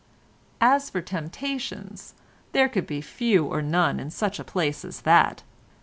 [0.59, 2.15] As for temptations,
[2.53, 5.43] there could be few or none in such a place as that.